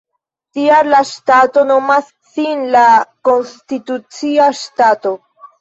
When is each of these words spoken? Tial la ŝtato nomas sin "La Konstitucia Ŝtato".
Tial 0.57 0.87
la 0.93 1.01
ŝtato 1.09 1.65
nomas 1.73 2.09
sin 2.37 2.65
"La 2.77 2.87
Konstitucia 3.31 4.49
Ŝtato". 4.63 5.17